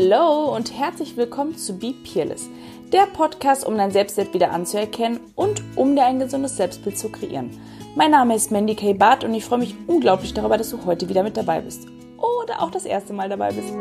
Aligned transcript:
Hallo 0.00 0.54
und 0.54 0.78
herzlich 0.78 1.16
willkommen 1.16 1.56
zu 1.56 1.76
Be 1.76 1.92
Peerless, 1.92 2.48
der 2.92 3.06
Podcast, 3.06 3.66
um 3.66 3.76
dein 3.76 3.90
Selbstwert 3.90 4.32
wieder 4.32 4.52
anzuerkennen 4.52 5.18
und 5.34 5.60
um 5.74 5.96
dir 5.96 6.04
ein 6.04 6.20
gesundes 6.20 6.56
Selbstbild 6.56 6.96
zu 6.96 7.08
kreieren. 7.08 7.50
Mein 7.96 8.12
Name 8.12 8.36
ist 8.36 8.52
Mandy 8.52 8.76
K. 8.76 8.92
Barth 8.92 9.24
und 9.24 9.34
ich 9.34 9.44
freue 9.44 9.58
mich 9.58 9.74
unglaublich 9.88 10.32
darüber, 10.34 10.56
dass 10.56 10.70
du 10.70 10.84
heute 10.86 11.08
wieder 11.08 11.24
mit 11.24 11.36
dabei 11.36 11.62
bist. 11.62 11.88
Oder 12.16 12.62
auch 12.62 12.70
das 12.70 12.84
erste 12.84 13.12
Mal 13.12 13.28
dabei 13.28 13.50
bist. 13.50 13.74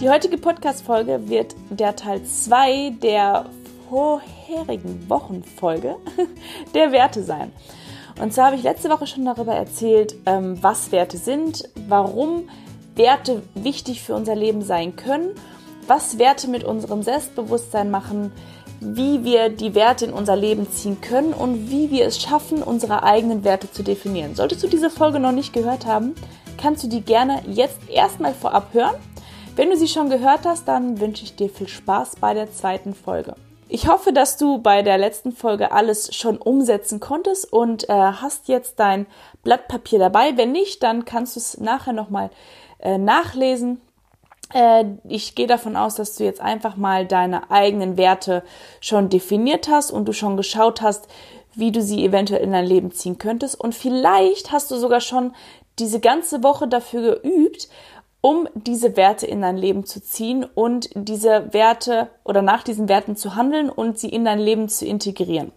Die 0.00 0.10
heutige 0.10 0.36
Podcast-Folge 0.36 1.28
wird 1.28 1.54
der 1.70 1.94
Teil 1.94 2.24
2 2.24 2.96
der 3.00 3.46
vorherigen 3.88 5.08
Wochenfolge 5.08 5.96
der 6.74 6.90
Werte 6.90 7.22
sein. 7.22 7.52
Und 8.20 8.32
zwar 8.32 8.46
habe 8.46 8.56
ich 8.56 8.62
letzte 8.62 8.90
Woche 8.90 9.06
schon 9.06 9.24
darüber 9.24 9.54
erzählt, 9.54 10.14
ähm, 10.26 10.58
was 10.62 10.92
Werte 10.92 11.18
sind, 11.18 11.68
warum 11.88 12.48
Werte 12.94 13.42
wichtig 13.54 14.02
für 14.02 14.14
unser 14.14 14.36
Leben 14.36 14.62
sein 14.62 14.94
können, 14.96 15.30
was 15.86 16.18
Werte 16.18 16.48
mit 16.48 16.64
unserem 16.64 17.02
Selbstbewusstsein 17.02 17.90
machen, 17.90 18.32
wie 18.80 19.24
wir 19.24 19.48
die 19.48 19.74
Werte 19.74 20.04
in 20.04 20.12
unser 20.12 20.36
Leben 20.36 20.70
ziehen 20.70 21.00
können 21.00 21.32
und 21.32 21.70
wie 21.70 21.90
wir 21.90 22.06
es 22.06 22.20
schaffen, 22.20 22.62
unsere 22.62 23.02
eigenen 23.02 23.42
Werte 23.44 23.70
zu 23.70 23.82
definieren. 23.82 24.34
Solltest 24.34 24.62
du 24.62 24.68
diese 24.68 24.90
Folge 24.90 25.18
noch 25.18 25.32
nicht 25.32 25.52
gehört 25.52 25.86
haben, 25.86 26.14
kannst 26.60 26.84
du 26.84 26.88
die 26.88 27.00
gerne 27.00 27.42
jetzt 27.46 27.78
erstmal 27.88 28.34
vorab 28.34 28.72
hören. 28.72 28.94
Wenn 29.56 29.70
du 29.70 29.76
sie 29.76 29.88
schon 29.88 30.10
gehört 30.10 30.44
hast, 30.44 30.66
dann 30.68 31.00
wünsche 31.00 31.24
ich 31.24 31.36
dir 31.36 31.48
viel 31.48 31.68
Spaß 31.68 32.16
bei 32.20 32.34
der 32.34 32.52
zweiten 32.52 32.94
Folge. 32.94 33.34
Ich 33.74 33.88
hoffe, 33.88 34.12
dass 34.12 34.36
du 34.36 34.58
bei 34.58 34.82
der 34.82 34.98
letzten 34.98 35.32
Folge 35.32 35.72
alles 35.72 36.14
schon 36.14 36.36
umsetzen 36.36 37.00
konntest 37.00 37.52
und 37.52 37.88
äh, 37.88 37.92
hast 37.92 38.46
jetzt 38.46 38.78
dein 38.78 39.04
Blatt 39.42 39.66
Papier 39.66 39.98
dabei. 39.98 40.36
Wenn 40.36 40.52
nicht, 40.52 40.84
dann 40.84 41.04
kannst 41.04 41.34
du 41.34 41.40
es 41.40 41.58
nachher 41.58 41.92
nochmal 41.92 42.30
äh, 42.78 42.98
nachlesen. 42.98 43.80
Äh, 44.52 44.84
ich 45.08 45.34
gehe 45.34 45.48
davon 45.48 45.74
aus, 45.74 45.96
dass 45.96 46.14
du 46.14 46.22
jetzt 46.22 46.40
einfach 46.40 46.76
mal 46.76 47.04
deine 47.04 47.50
eigenen 47.50 47.96
Werte 47.96 48.44
schon 48.80 49.08
definiert 49.08 49.66
hast 49.66 49.90
und 49.90 50.04
du 50.04 50.12
schon 50.12 50.36
geschaut 50.36 50.80
hast, 50.80 51.08
wie 51.56 51.72
du 51.72 51.82
sie 51.82 52.04
eventuell 52.04 52.44
in 52.44 52.52
dein 52.52 52.66
Leben 52.66 52.92
ziehen 52.92 53.18
könntest. 53.18 53.60
Und 53.60 53.74
vielleicht 53.74 54.52
hast 54.52 54.70
du 54.70 54.76
sogar 54.76 55.00
schon 55.00 55.34
diese 55.80 55.98
ganze 55.98 56.44
Woche 56.44 56.68
dafür 56.68 57.16
geübt 57.16 57.68
um 58.24 58.48
diese 58.54 58.96
Werte 58.96 59.26
in 59.26 59.42
dein 59.42 59.58
Leben 59.58 59.84
zu 59.84 60.02
ziehen 60.02 60.44
und 60.44 60.88
diese 60.94 61.52
Werte 61.52 62.08
oder 62.24 62.40
nach 62.40 62.62
diesen 62.62 62.88
Werten 62.88 63.16
zu 63.16 63.34
handeln 63.34 63.68
und 63.68 63.98
sie 63.98 64.08
in 64.08 64.24
dein 64.24 64.38
Leben 64.38 64.70
zu 64.70 64.86
integrieren. 64.86 65.52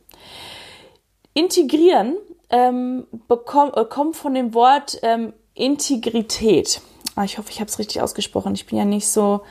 Integrieren 1.34 2.18
ähm, 2.50 3.08
bekomm, 3.30 3.72
äh, 3.73 3.86
kommt 3.86 4.18
von 4.18 4.34
dem 4.34 4.54
Wort 4.54 5.00
ähm, 5.02 5.32
Integrität. 5.54 6.82
Ah, 7.16 7.23
ich 7.23 7.38
hoffe, 7.38 7.52
ich 7.52 7.62
habe 7.62 7.70
es 7.70 7.80
richtig 7.80 8.02
ausgesprochen. 8.02 8.54
Ich 8.54 8.66
bin 8.66 8.78
ja 8.78 8.84
nicht 8.84 9.08
so 9.08 9.44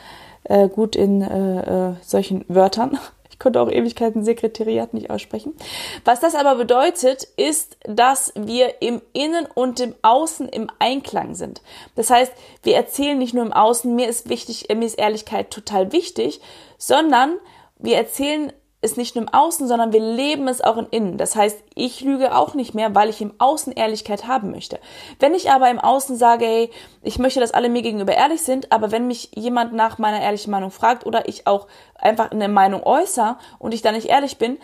äh, 0.45 0.69
gut 0.69 0.95
in 0.95 1.23
äh, 1.23 1.93
äh 1.93 1.95
solchen 2.03 2.45
Wörtern. 2.49 2.99
Ich 3.37 3.41
konnte 3.41 3.61
auch 3.61 3.71
Ewigkeiten 3.71 4.25
Sekretariat 4.25 4.95
nicht 4.95 5.11
aussprechen. 5.11 5.55
Was 6.07 6.21
das 6.21 6.35
aber 6.35 6.55
bedeutet, 6.55 7.25
ist, 7.37 7.77
dass 7.85 8.33
wir 8.35 8.81
im 8.81 9.03
Innen 9.13 9.47
und 9.53 9.79
im 9.79 9.95
Außen 10.01 10.49
im 10.49 10.71
Einklang 10.79 11.35
sind. 11.35 11.61
Das 11.97 12.09
heißt, 12.09 12.33
wir 12.63 12.77
erzählen 12.77 13.19
nicht 13.19 13.35
nur 13.35 13.45
im 13.45 13.53
Außen, 13.53 13.95
mir 13.95 14.09
ist 14.09 14.31
wichtig, 14.31 14.69
mir 14.75 14.87
ist 14.87 14.99
Ehrlichkeit 14.99 15.51
total 15.51 15.93
wichtig, 15.93 16.41
sondern 16.79 17.35
wir 17.79 17.99
erzählen 17.99 18.55
es 18.87 18.97
nicht 18.97 19.15
nur 19.15 19.25
im 19.25 19.33
Außen, 19.33 19.69
sondern 19.69 19.93
wir 19.93 20.01
leben 20.01 20.49
es 20.49 20.63
auch 20.63 20.77
im 20.77 20.87
Innen. 20.91 21.19
Das 21.19 21.37
heißt, 21.37 21.63
ich 21.75 22.01
lüge 22.01 22.35
auch 22.35 22.55
nicht 22.55 22.75
mehr, 22.75 22.95
weil 22.95 23.11
ich 23.11 23.21
im 23.21 23.35
Außen 23.39 23.73
Ehrlichkeit 23.73 24.27
haben 24.27 24.51
möchte. 24.51 24.79
Wenn 25.19 25.35
ich 25.35 25.51
aber 25.51 25.71
im 25.71 25.79
Außen 25.79 26.17
sage, 26.17 26.47
hey, 26.47 26.71
ich 27.03 27.19
möchte, 27.19 27.41
dass 27.41 27.53
alle 27.53 27.69
mir 27.69 27.83
gegenüber 27.83 28.15
ehrlich 28.15 28.43
sind, 28.43 28.73
aber 28.73 28.93
wenn 28.93 29.07
mich 29.07 29.31
jemand 29.35 29.75
nach 29.75 29.99
meiner 29.99 30.23
ehrlichen 30.23 30.51
Meinung 30.51 30.71
fragt 30.71 31.05
oder 31.05 31.29
ich 31.29 31.47
auch 31.47 31.67
einfach 31.95 32.31
eine 32.31 32.49
Meinung 32.49 32.83
äußere 32.83 33.37
und 33.59 33.75
ich 33.75 33.83
da 33.83 33.93
nicht 33.93 34.09
ehrlich 34.09 34.39
bin, 34.39 34.59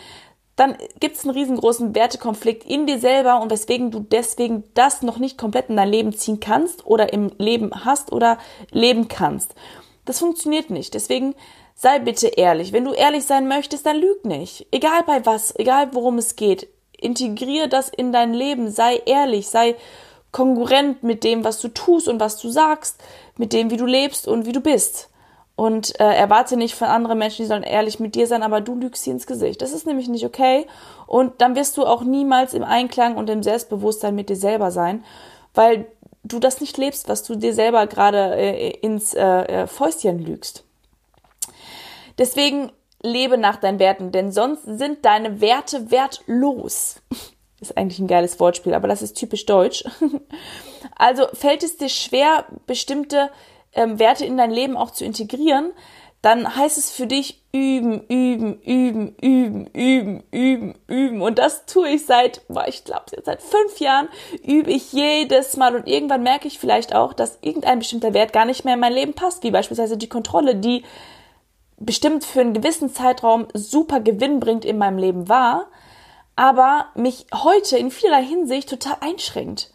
dann 0.57 0.77
gibt 1.01 1.17
es 1.17 1.25
einen 1.25 1.35
riesengroßen 1.35 1.95
Wertekonflikt 1.95 2.65
in 2.69 2.87
dir 2.87 2.99
selber 2.99 3.41
und 3.41 3.51
weswegen 3.51 3.91
du 3.91 4.01
deswegen 4.01 4.65
das 4.75 5.03
noch 5.03 5.19
nicht 5.19 5.39
komplett 5.39 5.71
in 5.71 5.77
dein 5.77 5.89
Leben 5.89 6.13
ziehen 6.13 6.41
kannst 6.41 6.87
oder 6.87 7.13
im 7.13 7.33
Leben 7.39 7.85
hast 7.85 8.13
oder 8.13 8.39
leben 8.71 9.09
kannst. 9.09 9.55
Das 10.05 10.19
funktioniert 10.19 10.71
nicht. 10.71 10.95
Deswegen 10.95 11.35
Sei 11.75 11.99
bitte 11.99 12.29
ehrlich. 12.29 12.73
Wenn 12.73 12.85
du 12.85 12.93
ehrlich 12.93 13.25
sein 13.25 13.49
möchtest, 13.49 13.87
dann 13.87 13.97
lüg 13.97 14.25
nicht. 14.25 14.67
Egal 14.71 15.03
bei 15.05 15.25
was, 15.27 15.55
egal 15.59 15.89
worum 15.93 16.19
es 16.19 16.37
geht. 16.37 16.69
Integriere 16.97 17.69
das 17.69 17.89
in 17.89 18.13
dein 18.13 18.35
Leben. 18.35 18.71
Sei 18.71 19.03
ehrlich, 19.05 19.49
sei 19.49 19.77
kongruent 20.33 21.03
mit 21.03 21.25
dem, 21.25 21.45
was 21.45 21.61
du 21.61 21.69
tust 21.69 22.09
und 22.09 22.19
was 22.19 22.39
du 22.39 22.49
sagst, 22.49 23.01
mit 23.37 23.53
dem, 23.53 23.71
wie 23.71 23.77
du 23.77 23.87
lebst 23.87 24.27
und 24.27 24.47
wie 24.47 24.53
du 24.53 24.61
bist. 24.61 25.11
Und 25.55 26.01
äh, 26.01 26.05
erwarte 26.05 26.57
nicht 26.57 26.75
von 26.75 26.89
anderen 26.89 27.19
Menschen, 27.19 27.43
die 27.43 27.49
sollen 27.49 27.63
ehrlich 27.63 28.01
mit 28.01 28.15
dir 28.15 28.27
sein, 28.27 28.43
aber 28.43 28.63
du 28.63 28.75
lügst 28.75 29.05
sie 29.05 29.11
ins 29.11 29.27
Gesicht. 29.27 29.61
Das 29.61 29.73
ist 29.73 29.87
nämlich 29.87 30.09
nicht 30.09 30.25
okay. 30.25 30.67
Und 31.07 31.41
dann 31.43 31.55
wirst 31.55 31.77
du 31.77 31.85
auch 31.85 32.03
niemals 32.03 32.55
im 32.55 32.65
Einklang 32.65 33.17
und 33.17 33.29
im 33.29 33.43
Selbstbewusstsein 33.43 34.15
mit 34.15 34.31
dir 34.31 34.37
selber 34.37 34.71
sein, 34.71 35.05
weil 35.55 35.87
du 36.25 36.39
das 36.39 36.61
nicht 36.61 36.79
lebst, 36.79 37.09
was 37.09 37.23
du 37.23 37.35
dir 37.35 37.53
selber 37.53 37.87
gerade 37.87 38.35
äh, 38.37 38.71
ins 38.71 39.13
äh, 39.13 39.23
äh 39.23 39.67
Fäustchen 39.67 40.19
lügst. 40.19 40.65
Deswegen 42.19 42.73
lebe 43.03 43.39
nach 43.39 43.57
deinen 43.57 43.79
Werten, 43.79 44.13
denn 44.13 44.33
sonst 44.33 44.65
sind 44.65 45.05
deine 45.05 45.41
Werte 45.41 45.91
wertlos. 45.91 47.03
Ist 47.61 47.77
eigentlich 47.77 48.01
ein 48.01 48.09
geiles 48.09 48.41
Wortspiel, 48.41 48.75
aber 48.75 48.89
das 48.89 49.03
ist 49.03 49.17
typisch 49.17 49.47
deutsch. 49.47 49.85
Also 50.97 51.27
fällt 51.33 51.63
es 51.63 51.77
dir 51.77 51.89
schwer, 51.89 52.45
bestimmte 52.67 53.31
ähm, 53.73 54.01
Werte 54.01 54.25
in 54.25 54.37
dein 54.37 54.51
Leben 54.51 54.77
auch 54.77 54.91
zu 54.91 55.05
integrieren, 55.05 55.73
dann 56.23 56.55
heißt 56.55 56.79
es 56.79 56.91
für 56.91 57.09
dich 57.09 57.43
üben, 57.53 58.07
üben, 58.07 58.61
üben, 58.63 59.17
üben, 59.21 59.67
üben, 59.67 60.23
üben, 60.31 60.75
üben. 60.87 61.21
Und 61.21 61.39
das 61.39 61.67
tue 61.67 61.89
ich 61.89 62.07
seit, 62.07 62.43
ich 62.69 62.85
glaube, 62.85 63.07
seit 63.25 63.43
fünf 63.43 63.81
Jahren 63.81 64.09
übe 64.45 64.71
ich 64.71 64.93
jedes 64.93 65.57
Mal. 65.57 65.75
Und 65.75 65.89
irgendwann 65.89 66.23
merke 66.23 66.47
ich 66.47 66.61
vielleicht 66.61 66.95
auch, 66.95 67.13
dass 67.13 67.39
irgendein 67.43 67.81
bestimmter 67.81 68.15
Wert 68.15 68.33
gar 68.33 68.45
nicht 68.45 68.65
mehr 68.65 68.75
in 68.75 68.81
mein 68.81 68.93
Leben 68.93 69.15
passt, 69.15 69.43
wie 69.43 69.51
beispielsweise 69.51 69.97
die 69.97 70.09
Kontrolle, 70.09 70.55
die 70.55 70.85
bestimmt 71.85 72.25
für 72.25 72.41
einen 72.41 72.55
gewissen 72.55 72.93
Zeitraum 72.93 73.49
super 73.55 74.01
Gewinn 74.01 74.41
bringt 74.41 74.65
in 74.65 74.79
meinem 74.79 74.99
Leben 74.99 75.29
war, 75.29 75.67
aber 76.37 76.87
mich 76.95 77.27
heute 77.35 77.77
in 77.77 77.91
vielerlei 77.91 78.25
Hinsicht 78.25 78.69
total 78.69 78.97
einschränkt. 79.01 79.71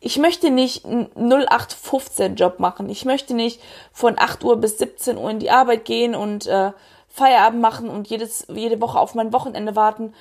Ich 0.00 0.16
möchte 0.16 0.50
nicht 0.50 0.86
einen 0.86 1.10
0815 1.14 2.36
Job 2.36 2.58
machen. 2.58 2.88
Ich 2.88 3.04
möchte 3.04 3.34
nicht 3.34 3.60
von 3.92 4.18
8 4.18 4.42
Uhr 4.44 4.56
bis 4.56 4.78
17 4.78 5.18
Uhr 5.18 5.30
in 5.30 5.40
die 5.40 5.50
Arbeit 5.50 5.84
gehen 5.84 6.14
und 6.14 6.46
äh, 6.46 6.72
Feierabend 7.08 7.60
machen 7.60 7.90
und 7.90 8.08
jedes, 8.08 8.46
jede 8.48 8.80
Woche 8.80 8.98
auf 8.98 9.14
mein 9.14 9.32
Wochenende 9.32 9.76
warten. 9.76 10.14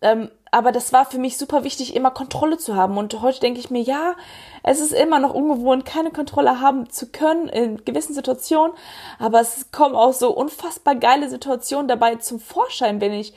Ähm, 0.00 0.30
aber 0.50 0.72
das 0.72 0.92
war 0.92 1.04
für 1.04 1.18
mich 1.18 1.36
super 1.36 1.64
wichtig, 1.64 1.94
immer 1.94 2.10
Kontrolle 2.10 2.58
zu 2.58 2.76
haben. 2.76 2.96
Und 2.98 3.20
heute 3.20 3.40
denke 3.40 3.60
ich 3.60 3.70
mir, 3.70 3.82
ja, 3.82 4.14
es 4.62 4.80
ist 4.80 4.92
immer 4.92 5.18
noch 5.18 5.34
ungewohnt, 5.34 5.84
keine 5.84 6.10
Kontrolle 6.10 6.60
haben 6.60 6.90
zu 6.90 7.08
können 7.08 7.48
in 7.48 7.84
gewissen 7.84 8.14
Situationen. 8.14 8.72
Aber 9.18 9.40
es 9.40 9.70
kommen 9.72 9.94
auch 9.94 10.12
so 10.12 10.30
unfassbar 10.30 10.94
geile 10.94 11.28
Situationen 11.28 11.88
dabei 11.88 12.16
zum 12.16 12.40
Vorschein, 12.40 13.00
wenn 13.00 13.12
ich 13.12 13.34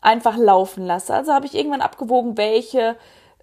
einfach 0.00 0.36
laufen 0.36 0.86
lasse. 0.86 1.14
Also 1.14 1.32
habe 1.32 1.46
ich 1.46 1.54
irgendwann 1.54 1.80
abgewogen, 1.80 2.36
welche 2.36 2.96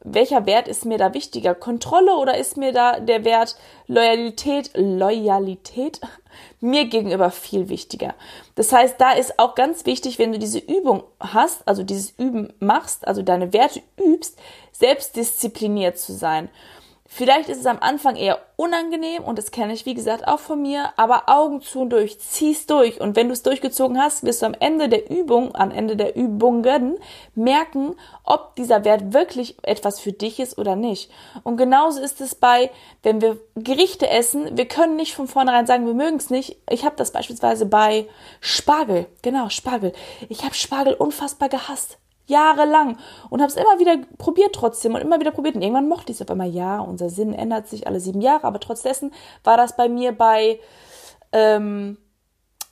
welcher 0.03 0.45
Wert 0.45 0.67
ist 0.67 0.85
mir 0.85 0.97
da 0.97 1.13
wichtiger? 1.13 1.55
Kontrolle 1.55 2.15
oder 2.15 2.37
ist 2.37 2.57
mir 2.57 2.71
da 2.73 2.99
der 2.99 3.23
Wert 3.23 3.55
Loyalität, 3.87 4.71
Loyalität 4.75 6.01
mir 6.59 6.85
gegenüber 6.85 7.31
viel 7.31 7.69
wichtiger? 7.69 8.15
Das 8.55 8.71
heißt, 8.71 8.99
da 8.99 9.11
ist 9.11 9.39
auch 9.39 9.55
ganz 9.55 9.85
wichtig, 9.85 10.19
wenn 10.19 10.31
du 10.31 10.39
diese 10.39 10.59
Übung 10.59 11.03
hast, 11.19 11.67
also 11.67 11.83
dieses 11.83 12.11
Üben 12.17 12.53
machst, 12.59 13.07
also 13.07 13.21
deine 13.21 13.53
Werte 13.53 13.81
übst, 13.97 14.39
selbstdiszipliniert 14.71 15.97
zu 15.97 16.13
sein. 16.13 16.49
Vielleicht 17.13 17.49
ist 17.49 17.59
es 17.59 17.65
am 17.65 17.79
Anfang 17.81 18.15
eher 18.15 18.39
unangenehm 18.55 19.25
und 19.25 19.37
das 19.37 19.51
kenne 19.51 19.73
ich, 19.73 19.85
wie 19.85 19.95
gesagt, 19.95 20.29
auch 20.29 20.39
von 20.39 20.61
mir, 20.61 20.93
aber 20.95 21.23
Augen 21.27 21.61
zu 21.61 21.81
und 21.81 21.89
durch, 21.89 22.21
zieh's 22.21 22.67
durch 22.67 23.01
und 23.01 23.17
wenn 23.17 23.27
du 23.27 23.33
es 23.33 23.43
durchgezogen 23.43 24.01
hast, 24.01 24.23
wirst 24.23 24.41
du 24.41 24.45
am 24.45 24.55
Ende 24.57 24.87
der 24.87 25.11
Übung, 25.11 25.53
am 25.53 25.71
Ende 25.71 25.97
der 25.97 26.15
Übungen 26.15 26.99
merken, 27.35 27.97
ob 28.23 28.55
dieser 28.55 28.85
Wert 28.85 29.11
wirklich 29.11 29.57
etwas 29.63 29.99
für 29.99 30.13
dich 30.13 30.39
ist 30.39 30.57
oder 30.57 30.77
nicht. 30.77 31.11
Und 31.43 31.57
genauso 31.57 31.99
ist 31.99 32.21
es 32.21 32.33
bei, 32.33 32.71
wenn 33.03 33.19
wir 33.19 33.37
Gerichte 33.55 34.07
essen, 34.09 34.55
wir 34.55 34.69
können 34.69 34.95
nicht 34.95 35.13
von 35.13 35.27
vornherein 35.27 35.67
sagen, 35.67 35.87
wir 35.87 35.93
mögen 35.93 36.15
es 36.15 36.29
nicht. 36.29 36.61
Ich 36.69 36.85
habe 36.85 36.95
das 36.95 37.11
beispielsweise 37.11 37.65
bei 37.65 38.07
Spargel, 38.39 39.05
genau, 39.21 39.49
Spargel. 39.49 39.91
Ich 40.29 40.45
habe 40.45 40.55
Spargel 40.55 40.93
unfassbar 40.93 41.49
gehasst 41.49 41.97
jahrelang 42.31 42.97
und 43.29 43.41
habe 43.41 43.51
es 43.51 43.57
immer 43.57 43.79
wieder 43.79 43.97
probiert 44.17 44.55
trotzdem 44.55 44.95
und 44.95 45.01
immer 45.01 45.19
wieder 45.19 45.31
probiert 45.31 45.55
und 45.55 45.61
irgendwann 45.61 45.87
mochte 45.87 46.11
ich 46.11 46.17
es 46.17 46.21
auf 46.21 46.31
einmal. 46.31 46.49
Ja, 46.49 46.79
unser 46.79 47.09
Sinn 47.09 47.33
ändert 47.33 47.67
sich 47.67 47.85
alle 47.85 47.99
sieben 47.99 48.21
Jahre, 48.21 48.45
aber 48.45 48.59
trotz 48.59 48.83
war 49.43 49.57
das 49.57 49.75
bei 49.75 49.89
mir 49.89 50.11
bei 50.11 50.59
ähm, 51.31 51.97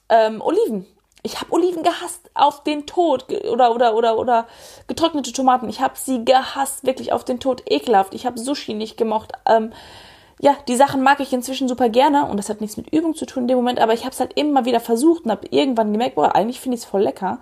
ähm, 0.09 0.41
Oliven. 0.41 0.85
Ich 1.21 1.39
habe 1.39 1.51
Oliven 1.51 1.83
gehasst 1.83 2.31
auf 2.33 2.63
den 2.63 2.85
Tod 2.85 3.25
oder 3.51 3.75
oder 3.75 3.95
oder 3.95 4.17
oder 4.17 4.47
getrocknete 4.87 5.33
Tomaten. 5.33 5.67
Ich 5.69 5.81
habe 5.81 5.95
sie 5.97 6.23
gehasst 6.23 6.85
wirklich 6.85 7.11
auf 7.11 7.25
den 7.25 7.39
Tod, 7.39 7.63
ekelhaft. 7.69 8.13
Ich 8.13 8.25
habe 8.25 8.39
Sushi 8.39 8.73
nicht 8.73 8.97
gemocht. 8.97 9.33
Ähm, 9.45 9.73
ja, 10.41 10.55
die 10.69 10.77
Sachen 10.77 11.03
mag 11.03 11.19
ich 11.19 11.33
inzwischen 11.33 11.67
super 11.67 11.89
gerne 11.89 12.25
und 12.25 12.37
das 12.37 12.47
hat 12.47 12.61
nichts 12.61 12.77
mit 12.77 12.93
Übung 12.93 13.13
zu 13.13 13.25
tun 13.25 13.43
in 13.43 13.47
dem 13.49 13.57
Moment, 13.57 13.79
aber 13.79 13.93
ich 13.93 14.05
habe 14.05 14.11
es 14.11 14.21
halt 14.21 14.33
immer 14.37 14.63
wieder 14.63 14.79
versucht 14.79 15.25
und 15.25 15.31
habe 15.31 15.47
irgendwann 15.51 15.91
gemerkt, 15.91 16.15
boah, 16.15 16.33
eigentlich 16.33 16.61
finde 16.61 16.77
ich 16.77 16.83
es 16.83 16.89
voll 16.89 17.01
lecker. 17.01 17.39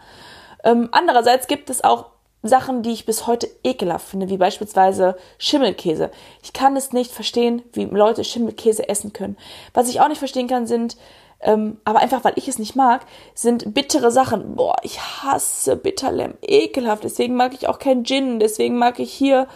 Ähm, 0.63 0.89
andererseits 0.91 1.47
gibt 1.47 1.69
es 1.69 1.83
auch 1.83 2.07
Sachen, 2.43 2.83
die 2.83 2.91
ich 2.91 3.05
bis 3.05 3.27
heute 3.27 3.49
ekelhaft 3.63 4.07
finde, 4.07 4.29
wie 4.29 4.37
beispielsweise 4.37 5.17
Schimmelkäse. 5.37 6.11
Ich 6.43 6.53
kann 6.53 6.75
es 6.75 6.93
nicht 6.93 7.11
verstehen, 7.11 7.63
wie 7.73 7.85
Leute 7.85 8.23
Schimmelkäse 8.23 8.87
essen 8.87 9.11
können. 9.11 9.37
Was 9.73 9.89
ich 9.89 9.99
auch 9.99 10.07
nicht 10.07 10.19
verstehen 10.19 10.47
kann, 10.47 10.67
sind, 10.67 10.97
ähm, 11.39 11.77
aber 11.83 11.99
einfach 11.99 12.23
weil 12.23 12.33
ich 12.35 12.47
es 12.47 12.59
nicht 12.59 12.75
mag, 12.75 13.05
sind 13.33 13.73
bittere 13.73 14.11
Sachen. 14.11 14.55
Boah, 14.55 14.77
ich 14.83 14.99
hasse 14.99 15.75
Bitterlemm, 15.75 16.35
ekelhaft. 16.41 17.03
Deswegen 17.03 17.35
mag 17.35 17.53
ich 17.53 17.67
auch 17.67 17.79
kein 17.79 18.05
Gin. 18.05 18.39
Deswegen 18.39 18.77
mag 18.77 18.99
ich 18.99 19.11
hier 19.11 19.47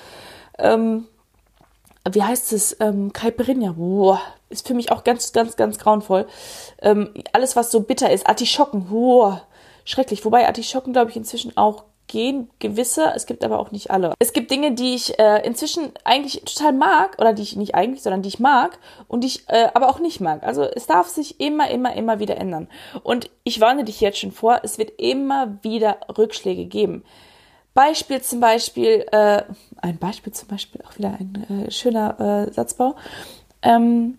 ähm, 0.57 1.07
wie 2.09 2.23
heißt 2.23 2.53
es, 2.53 2.75
ähm, 2.79 3.13
Caipirinha, 3.13 3.73
boah, 3.73 4.19
ist 4.49 4.67
für 4.67 4.73
mich 4.73 4.91
auch 4.91 5.03
ganz, 5.03 5.33
ganz, 5.33 5.55
ganz 5.55 5.77
grauenvoll. 5.77 6.25
Ähm, 6.81 7.13
alles, 7.31 7.55
was 7.55 7.71
so 7.71 7.81
bitter 7.81 8.11
ist, 8.11 8.27
Artischocken, 8.27 8.87
boah, 8.89 9.43
schrecklich. 9.85 10.23
Wobei 10.25 10.47
Artischocken, 10.47 10.93
glaube 10.93 11.11
ich, 11.11 11.17
inzwischen 11.17 11.55
auch 11.57 11.83
gehen, 12.11 12.49
gewisse, 12.59 13.13
es 13.15 13.25
gibt 13.25 13.43
aber 13.43 13.59
auch 13.59 13.71
nicht 13.71 13.89
alle. 13.89 14.13
Es 14.19 14.33
gibt 14.33 14.51
Dinge, 14.51 14.73
die 14.73 14.95
ich 14.95 15.17
äh, 15.17 15.45
inzwischen 15.45 15.91
eigentlich 16.03 16.41
total 16.45 16.73
mag, 16.73 17.17
oder 17.19 17.33
die 17.33 17.41
ich 17.41 17.55
nicht 17.55 17.73
eigentlich, 17.73 18.03
sondern 18.03 18.21
die 18.21 18.29
ich 18.29 18.39
mag 18.39 18.77
und 19.07 19.21
die 19.21 19.27
ich 19.27 19.49
äh, 19.49 19.69
aber 19.73 19.89
auch 19.89 19.99
nicht 19.99 20.19
mag. 20.19 20.43
Also 20.43 20.63
es 20.63 20.87
darf 20.87 21.07
sich 21.07 21.39
immer, 21.39 21.69
immer, 21.69 21.95
immer 21.95 22.19
wieder 22.19 22.37
ändern. 22.37 22.67
Und 23.03 23.29
ich 23.43 23.61
warne 23.61 23.85
dich 23.85 24.01
jetzt 24.01 24.19
schon 24.19 24.33
vor, 24.33 24.59
es 24.63 24.77
wird 24.77 24.91
immer 24.99 25.57
wieder 25.63 25.97
Rückschläge 26.17 26.65
geben. 26.65 27.03
Beispiel 27.73 28.21
zum 28.21 28.41
Beispiel, 28.41 29.05
äh, 29.11 29.43
ein 29.77 29.97
Beispiel 29.97 30.33
zum 30.33 30.49
Beispiel, 30.49 30.81
auch 30.85 30.97
wieder 30.97 31.17
ein 31.17 31.65
äh, 31.67 31.71
schöner 31.71 32.19
äh, 32.19 32.51
Satzbau. 32.51 32.95
Ähm, 33.61 34.17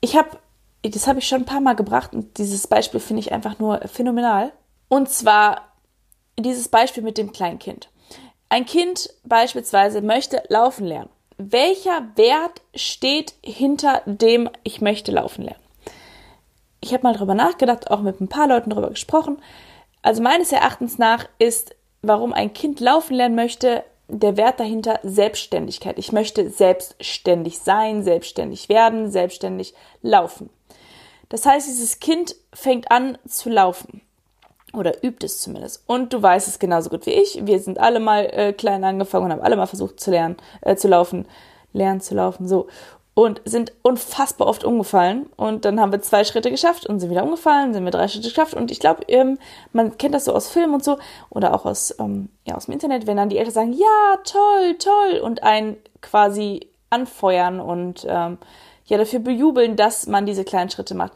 ich 0.00 0.16
habe, 0.16 0.38
das 0.82 1.06
habe 1.06 1.18
ich 1.18 1.28
schon 1.28 1.42
ein 1.42 1.46
paar 1.46 1.60
Mal 1.60 1.76
gebracht 1.76 2.14
und 2.14 2.38
dieses 2.38 2.66
Beispiel 2.66 3.00
finde 3.00 3.20
ich 3.20 3.32
einfach 3.32 3.58
nur 3.58 3.80
phänomenal. 3.86 4.52
Und 4.90 5.08
zwar 5.08 5.68
dieses 6.36 6.68
Beispiel 6.68 7.04
mit 7.04 7.16
dem 7.16 7.32
Kleinkind. 7.32 7.88
Ein 8.48 8.66
Kind 8.66 9.08
beispielsweise 9.22 10.02
möchte 10.02 10.42
laufen 10.48 10.84
lernen. 10.84 11.10
Welcher 11.38 12.08
Wert 12.16 12.60
steht 12.74 13.34
hinter 13.40 14.02
dem, 14.04 14.50
ich 14.64 14.80
möchte 14.80 15.12
laufen 15.12 15.44
lernen? 15.44 15.62
Ich 16.80 16.92
habe 16.92 17.04
mal 17.04 17.14
darüber 17.14 17.34
nachgedacht, 17.34 17.90
auch 17.90 18.00
mit 18.00 18.20
ein 18.20 18.28
paar 18.28 18.48
Leuten 18.48 18.70
darüber 18.70 18.90
gesprochen. 18.90 19.40
Also 20.02 20.22
meines 20.22 20.50
Erachtens 20.50 20.98
nach 20.98 21.28
ist 21.38 21.76
warum 22.02 22.32
ein 22.32 22.52
Kind 22.52 22.80
laufen 22.80 23.14
lernen 23.14 23.36
möchte, 23.36 23.84
der 24.08 24.36
Wert 24.36 24.58
dahinter 24.58 24.98
Selbstständigkeit. 25.04 25.98
Ich 25.98 26.10
möchte 26.10 26.50
selbstständig 26.50 27.60
sein, 27.60 28.02
selbstständig 28.02 28.68
werden, 28.68 29.10
selbstständig 29.12 29.72
laufen. 30.02 30.50
Das 31.28 31.46
heißt, 31.46 31.68
dieses 31.68 32.00
Kind 32.00 32.34
fängt 32.52 32.90
an 32.90 33.18
zu 33.28 33.50
laufen. 33.50 34.02
Oder 34.72 35.02
übt 35.04 35.26
es 35.26 35.40
zumindest. 35.40 35.82
Und 35.86 36.12
du 36.12 36.22
weißt 36.22 36.46
es 36.46 36.58
genauso 36.58 36.90
gut 36.90 37.06
wie 37.06 37.10
ich. 37.10 37.44
Wir 37.44 37.58
sind 37.58 37.78
alle 37.78 37.98
mal 37.98 38.26
äh, 38.26 38.52
klein 38.52 38.84
angefangen 38.84 39.26
und 39.26 39.32
haben 39.32 39.42
alle 39.42 39.56
mal 39.56 39.66
versucht 39.66 39.98
zu 39.98 40.10
lernen, 40.10 40.36
äh, 40.60 40.76
zu 40.76 40.86
laufen, 40.86 41.26
lernen 41.72 42.00
zu 42.00 42.14
laufen, 42.14 42.46
so 42.46 42.68
und 43.14 43.42
sind 43.44 43.72
unfassbar 43.82 44.46
oft 44.46 44.64
umgefallen. 44.64 45.26
Und 45.36 45.64
dann 45.64 45.80
haben 45.80 45.92
wir 45.92 46.00
zwei 46.00 46.24
Schritte 46.24 46.50
geschafft 46.50 46.86
und 46.86 47.00
sind 47.00 47.10
wieder 47.10 47.24
umgefallen, 47.24 47.74
sind 47.74 47.84
wir 47.84 47.90
drei 47.90 48.08
Schritte 48.08 48.28
geschafft. 48.28 48.54
Und 48.54 48.70
ich 48.70 48.80
glaube, 48.80 49.02
ähm, 49.08 49.38
man 49.72 49.98
kennt 49.98 50.14
das 50.14 50.24
so 50.24 50.32
aus 50.32 50.48
Filmen 50.48 50.74
und 50.74 50.84
so 50.84 50.98
oder 51.28 51.52
auch 51.54 51.66
aus, 51.66 51.94
ähm, 51.98 52.28
ja, 52.46 52.54
aus 52.54 52.66
dem 52.66 52.72
Internet, 52.72 53.06
wenn 53.06 53.16
dann 53.16 53.28
die 53.28 53.38
Eltern 53.38 53.52
sagen, 53.52 53.72
ja, 53.72 54.16
toll, 54.24 54.76
toll 54.78 55.20
und 55.20 55.42
einen 55.42 55.76
quasi 56.00 56.68
anfeuern 56.88 57.60
und 57.60 58.06
ähm, 58.08 58.38
ja 58.86 58.98
dafür 58.98 59.20
bejubeln, 59.20 59.76
dass 59.76 60.06
man 60.06 60.26
diese 60.26 60.44
kleinen 60.44 60.70
Schritte 60.70 60.94
macht. 60.94 61.12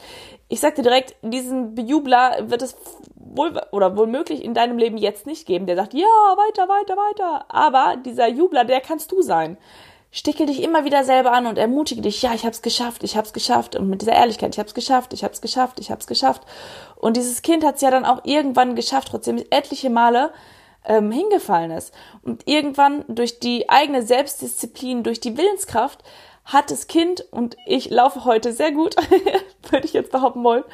Ich 0.48 0.60
sagte 0.60 0.82
direkt, 0.82 1.16
diesen 1.22 1.74
Bejubler 1.74 2.50
wird 2.50 2.62
es 2.62 2.76
wohl 3.36 3.60
oder 3.72 3.96
wohl 3.96 4.06
möglich 4.06 4.44
in 4.44 4.54
deinem 4.54 4.78
Leben 4.78 4.96
jetzt 4.96 5.26
nicht 5.26 5.46
geben, 5.46 5.66
der 5.66 5.76
sagt, 5.76 5.94
ja, 5.94 6.06
weiter, 6.06 6.68
weiter, 6.68 6.96
weiter. 6.96 7.44
Aber 7.48 7.96
dieser 7.96 8.28
Jubler, 8.28 8.64
der 8.64 8.80
kannst 8.80 9.12
du 9.12 9.22
sein 9.22 9.56
stickel 10.14 10.46
dich 10.46 10.62
immer 10.62 10.84
wieder 10.84 11.02
selber 11.02 11.32
an 11.32 11.46
und 11.46 11.58
ermutige 11.58 12.00
dich, 12.00 12.22
ja, 12.22 12.32
ich 12.34 12.46
hab's 12.46 12.62
geschafft, 12.62 13.02
ich 13.02 13.16
hab's 13.16 13.32
geschafft 13.32 13.74
und 13.74 13.90
mit 13.90 14.00
dieser 14.00 14.12
Ehrlichkeit, 14.12 14.54
ich 14.54 14.60
hab's 14.60 14.72
geschafft, 14.72 15.12
ich 15.12 15.24
hab's 15.24 15.40
geschafft, 15.40 15.80
ich 15.80 15.90
hab's 15.90 16.06
geschafft. 16.06 16.42
Und 16.94 17.16
dieses 17.16 17.42
Kind 17.42 17.64
hat's 17.64 17.82
ja 17.82 17.90
dann 17.90 18.04
auch 18.04 18.20
irgendwann 18.22 18.76
geschafft, 18.76 19.08
trotzdem 19.10 19.42
etliche 19.50 19.90
Male 19.90 20.32
ähm, 20.84 21.10
hingefallen 21.10 21.72
ist. 21.72 21.92
Und 22.22 22.46
irgendwann 22.46 23.04
durch 23.08 23.40
die 23.40 23.68
eigene 23.68 24.02
Selbstdisziplin, 24.02 25.02
durch 25.02 25.18
die 25.18 25.36
Willenskraft 25.36 26.04
hat 26.44 26.70
das 26.70 26.86
Kind, 26.86 27.24
und 27.30 27.56
ich 27.66 27.90
laufe 27.90 28.24
heute 28.24 28.52
sehr 28.52 28.72
gut, 28.72 28.96
würde 29.70 29.86
ich 29.86 29.92
jetzt 29.92 30.12
behaupten 30.12 30.44
wollen, 30.44 30.64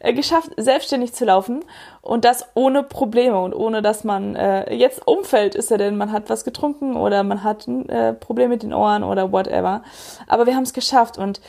äh, 0.00 0.12
geschafft, 0.12 0.50
selbstständig 0.56 1.12
zu 1.12 1.24
laufen 1.24 1.64
und 2.00 2.24
das 2.24 2.44
ohne 2.54 2.82
Probleme 2.82 3.40
und 3.40 3.54
ohne, 3.54 3.82
dass 3.82 4.02
man 4.02 4.34
äh, 4.34 4.74
jetzt 4.74 5.06
umfällt, 5.06 5.54
ist 5.54 5.70
ja 5.70 5.78
denn, 5.78 5.96
man 5.96 6.10
hat 6.10 6.28
was 6.28 6.44
getrunken 6.44 6.96
oder 6.96 7.22
man 7.22 7.44
hat 7.44 7.68
ein 7.68 7.88
äh, 7.88 8.12
Problem 8.12 8.50
mit 8.50 8.64
den 8.64 8.74
Ohren 8.74 9.04
oder 9.04 9.30
whatever. 9.30 9.82
Aber 10.26 10.46
wir 10.46 10.56
haben 10.56 10.64
es 10.64 10.72
geschafft 10.72 11.18
und 11.18 11.40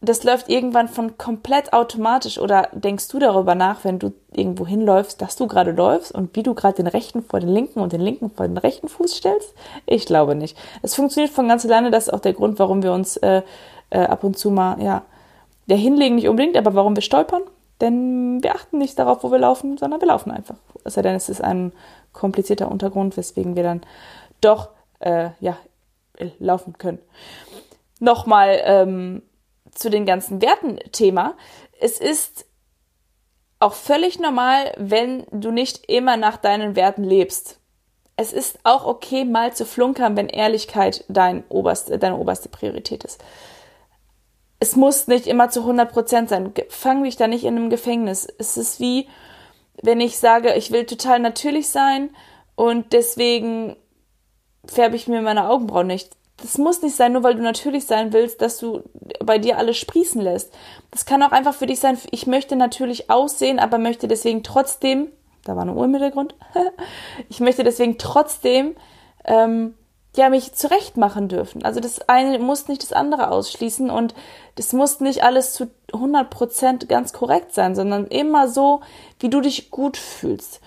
das 0.00 0.22
läuft 0.22 0.48
irgendwann 0.48 0.88
von 0.88 1.18
komplett 1.18 1.72
automatisch 1.72 2.38
oder 2.38 2.68
denkst 2.72 3.08
du 3.08 3.18
darüber 3.18 3.56
nach, 3.56 3.84
wenn 3.84 3.98
du 3.98 4.12
irgendwo 4.32 4.64
hinläufst, 4.64 5.20
dass 5.20 5.34
du 5.34 5.48
gerade 5.48 5.72
läufst 5.72 6.12
und 6.12 6.36
wie 6.36 6.44
du 6.44 6.54
gerade 6.54 6.76
den 6.76 6.86
rechten 6.86 7.22
vor 7.22 7.40
den 7.40 7.48
linken 7.48 7.80
und 7.80 7.92
den 7.92 8.00
linken 8.00 8.30
vor 8.30 8.46
den 8.46 8.58
rechten 8.58 8.88
Fuß 8.88 9.16
stellst? 9.16 9.54
Ich 9.86 10.06
glaube 10.06 10.36
nicht. 10.36 10.56
Es 10.82 10.94
funktioniert 10.94 11.32
von 11.32 11.48
ganz 11.48 11.64
alleine, 11.64 11.90
das 11.90 12.06
ist 12.06 12.12
auch 12.12 12.20
der 12.20 12.32
Grund, 12.32 12.60
warum 12.60 12.84
wir 12.84 12.92
uns 12.92 13.16
äh, 13.16 13.42
äh, 13.90 13.98
ab 14.00 14.22
und 14.22 14.38
zu 14.38 14.50
mal, 14.50 14.80
ja, 14.80 15.02
der 15.66 15.76
hinlegen 15.76 16.14
nicht 16.14 16.28
unbedingt, 16.28 16.56
aber 16.56 16.74
warum 16.74 16.94
wir 16.94 17.02
stolpern, 17.02 17.42
denn 17.80 18.42
wir 18.42 18.54
achten 18.54 18.78
nicht 18.78 18.98
darauf, 18.98 19.24
wo 19.24 19.32
wir 19.32 19.38
laufen, 19.38 19.78
sondern 19.78 20.00
wir 20.00 20.08
laufen 20.08 20.30
einfach. 20.30 20.56
Es 20.84 20.94
sei 20.94 21.02
denn, 21.02 21.16
es 21.16 21.28
ist 21.28 21.42
ein 21.42 21.72
komplizierter 22.12 22.70
Untergrund, 22.70 23.16
weswegen 23.16 23.56
wir 23.56 23.64
dann 23.64 23.82
doch 24.40 24.68
äh, 25.00 25.30
ja, 25.40 25.56
laufen 26.38 26.78
können. 26.78 26.98
Nochmal 28.00 28.60
ähm, 28.64 29.22
zu 29.74 29.90
den 29.90 30.06
ganzen 30.06 30.40
Werten-Thema. 30.42 31.36
Es 31.80 31.98
ist 31.98 32.46
auch 33.60 33.74
völlig 33.74 34.18
normal, 34.18 34.72
wenn 34.76 35.26
du 35.30 35.50
nicht 35.50 35.88
immer 35.88 36.16
nach 36.16 36.36
deinen 36.36 36.76
Werten 36.76 37.04
lebst. 37.04 37.58
Es 38.16 38.32
ist 38.32 38.58
auch 38.64 38.84
okay, 38.84 39.24
mal 39.24 39.54
zu 39.54 39.64
flunkern, 39.64 40.16
wenn 40.16 40.28
Ehrlichkeit 40.28 41.04
dein 41.08 41.44
oberste, 41.48 41.98
deine 41.98 42.16
oberste 42.16 42.48
Priorität 42.48 43.04
ist 43.04 43.22
es 44.60 44.76
muss 44.76 45.06
nicht 45.06 45.26
immer 45.26 45.50
zu 45.50 45.60
100 45.60 45.92
Prozent 45.92 46.28
sein. 46.28 46.52
Fang 46.68 47.04
dich 47.04 47.16
da 47.16 47.26
nicht 47.26 47.44
in 47.44 47.56
einem 47.56 47.70
Gefängnis. 47.70 48.26
Es 48.38 48.56
ist 48.56 48.80
wie, 48.80 49.08
wenn 49.82 50.00
ich 50.00 50.18
sage, 50.18 50.54
ich 50.54 50.72
will 50.72 50.84
total 50.84 51.20
natürlich 51.20 51.68
sein 51.68 52.10
und 52.56 52.92
deswegen 52.92 53.76
färbe 54.66 54.96
ich 54.96 55.06
mir 55.06 55.22
meine 55.22 55.48
Augenbrauen 55.48 55.86
nicht. 55.86 56.16
Das 56.40 56.56
muss 56.56 56.82
nicht 56.82 56.94
sein, 56.94 57.12
nur 57.12 57.24
weil 57.24 57.34
du 57.34 57.42
natürlich 57.42 57.86
sein 57.86 58.12
willst, 58.12 58.40
dass 58.40 58.58
du 58.58 58.82
bei 59.24 59.38
dir 59.38 59.58
alles 59.58 59.76
sprießen 59.76 60.20
lässt. 60.20 60.52
Das 60.90 61.04
kann 61.04 61.22
auch 61.22 61.32
einfach 61.32 61.54
für 61.54 61.66
dich 61.66 61.80
sein, 61.80 61.98
ich 62.10 62.26
möchte 62.26 62.54
natürlich 62.56 63.10
aussehen, 63.10 63.58
aber 63.58 63.78
möchte 63.78 64.06
deswegen 64.06 64.44
trotzdem, 64.44 65.08
da 65.44 65.56
war 65.56 65.62
eine 65.62 65.74
Uhr 65.74 65.84
im 65.84 65.94
Hintergrund, 65.94 66.36
ich 67.28 67.40
möchte 67.40 67.64
deswegen 67.64 67.98
trotzdem 67.98 68.76
ähm, 69.24 69.74
ja, 70.16 70.28
mich 70.30 70.54
zurechtmachen 70.54 71.28
dürfen. 71.28 71.64
Also 71.64 71.80
das 71.80 72.08
eine 72.08 72.38
muss 72.38 72.68
nicht 72.68 72.82
das 72.82 72.92
andere 72.92 73.30
ausschließen 73.30 73.90
und 73.90 74.14
das 74.54 74.72
muss 74.72 75.00
nicht 75.00 75.24
alles 75.24 75.54
zu 75.54 75.70
100% 75.92 76.86
ganz 76.86 77.12
korrekt 77.12 77.52
sein, 77.52 77.74
sondern 77.74 78.06
immer 78.06 78.48
so, 78.48 78.80
wie 79.20 79.28
du 79.28 79.40
dich 79.40 79.70
gut 79.70 79.96
fühlst. 79.96 80.60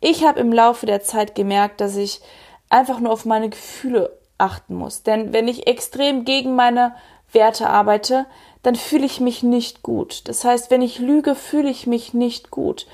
Ich 0.00 0.24
habe 0.24 0.40
im 0.40 0.52
Laufe 0.52 0.86
der 0.86 1.02
Zeit 1.02 1.34
gemerkt, 1.34 1.80
dass 1.80 1.96
ich 1.96 2.20
einfach 2.68 3.00
nur 3.00 3.12
auf 3.12 3.24
meine 3.24 3.48
Gefühle 3.48 4.18
achten 4.38 4.74
muss. 4.74 5.02
Denn 5.02 5.32
wenn 5.32 5.48
ich 5.48 5.66
extrem 5.66 6.24
gegen 6.24 6.54
meine 6.54 6.94
Werte 7.32 7.68
arbeite, 7.68 8.26
dann 8.62 8.76
fühle 8.76 9.06
ich 9.06 9.20
mich 9.20 9.42
nicht 9.42 9.82
gut. 9.82 10.28
Das 10.28 10.44
heißt, 10.44 10.70
wenn 10.70 10.82
ich 10.82 10.98
lüge, 10.98 11.34
fühle 11.34 11.70
ich 11.70 11.86
mich 11.86 12.14
nicht 12.14 12.50
gut 12.50 12.86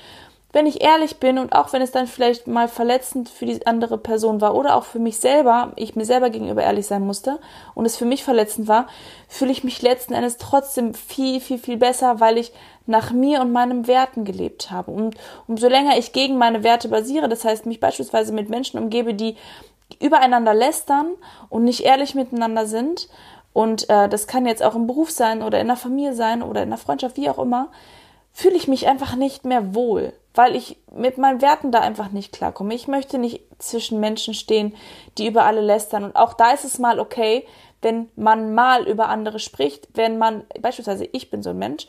wenn 0.53 0.67
ich 0.67 0.83
ehrlich 0.83 1.17
bin 1.17 1.39
und 1.39 1.53
auch 1.53 1.73
wenn 1.73 1.81
es 1.81 1.91
dann 1.91 2.05
vielleicht 2.05 2.45
mal 2.45 2.67
verletzend 2.67 3.27
für 3.27 3.47
die 3.47 3.65
andere 3.65 3.97
Person 3.97 4.39
war 4.39 4.55
oder 4.55 4.75
auch 4.75 4.83
für 4.83 4.99
mich 4.99 5.17
selber, 5.17 5.73
ich 5.75 5.95
mir 5.95 6.05
selber 6.05 6.29
gegenüber 6.29 6.61
ehrlich 6.61 6.85
sein 6.85 7.01
musste 7.01 7.39
und 7.73 7.87
es 7.87 7.97
für 7.97 8.05
mich 8.05 8.23
verletzend 8.23 8.67
war, 8.67 8.87
fühle 9.27 9.51
ich 9.51 9.63
mich 9.63 9.81
letzten 9.81 10.13
Endes 10.13 10.37
trotzdem 10.37 10.93
viel, 10.93 11.41
viel, 11.41 11.57
viel 11.57 11.77
besser, 11.77 12.19
weil 12.19 12.37
ich 12.37 12.53
nach 12.85 13.11
mir 13.11 13.41
und 13.41 13.51
meinen 13.51 13.87
Werten 13.87 14.25
gelebt 14.25 14.69
habe. 14.69 14.91
Und 14.91 15.15
umso 15.47 15.67
länger 15.67 15.97
ich 15.97 16.13
gegen 16.13 16.37
meine 16.37 16.63
Werte 16.63 16.87
basiere, 16.87 17.27
das 17.29 17.43
heißt 17.43 17.65
mich 17.65 17.79
beispielsweise 17.79 18.31
mit 18.31 18.47
Menschen 18.47 18.79
umgebe, 18.79 19.15
die 19.15 19.35
übereinander 20.01 20.53
lästern 20.53 21.13
und 21.49 21.63
nicht 21.63 21.81
ehrlich 21.81 22.15
miteinander 22.15 22.65
sind, 22.65 23.07
und 23.53 23.87
äh, 23.87 24.09
das 24.09 24.25
kann 24.25 24.47
jetzt 24.47 24.63
auch 24.63 24.73
im 24.73 24.87
Beruf 24.87 25.11
sein 25.11 25.43
oder 25.43 25.61
in 25.61 25.67
der 25.67 25.75
Familie 25.77 26.15
sein 26.15 26.41
oder 26.41 26.63
in 26.63 26.69
der 26.69 26.79
Freundschaft, 26.79 27.17
wie 27.17 27.29
auch 27.29 27.37
immer, 27.37 27.69
fühle 28.31 28.55
ich 28.55 28.67
mich 28.67 28.87
einfach 28.87 29.15
nicht 29.15 29.45
mehr 29.45 29.75
wohl. 29.75 30.13
weil 30.33 30.55
ich 30.55 30.77
mit 30.91 31.17
meinen 31.17 31.41
Werten 31.41 31.71
da 31.71 31.79
einfach 31.79 32.11
nicht 32.11 32.33
klarkomme. 32.33 32.73
Ich 32.73 32.87
möchte 32.87 33.17
nicht 33.17 33.41
zwischen 33.59 33.99
Menschen 33.99 34.33
stehen, 34.33 34.75
die 35.17 35.27
über 35.27 35.45
alle 35.45 35.61
lästern. 35.61 36.03
Und 36.03 36.15
auch 36.15 36.33
da 36.33 36.51
ist 36.51 36.65
es 36.65 36.79
mal 36.79 36.99
okay, 36.99 37.45
wenn 37.81 38.09
man 38.15 38.53
mal 38.53 38.87
über 38.87 39.09
andere 39.09 39.39
spricht, 39.39 39.89
wenn 39.93 40.17
man, 40.17 40.43
beispielsweise 40.59 41.07
ich 41.11 41.29
bin 41.29 41.43
so 41.43 41.51
ein 41.51 41.59
Mensch, 41.59 41.87